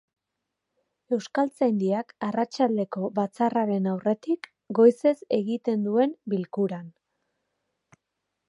[1.17, 4.49] Euskaltzaindiak, arratsaldeko batzarraren aurretik,
[4.81, 6.91] goizez egiten duen bilkuran.